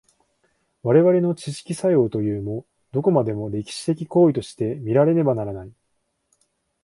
[0.81, 5.71] 我々の知識作用というも、どこまでも歴史的行為として見られねばならない。